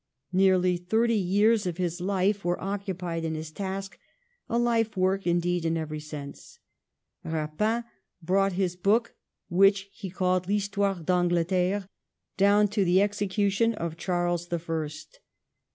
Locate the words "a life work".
4.49-5.27